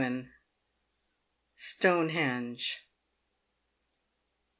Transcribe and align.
STONEHENGE. 1.53 2.87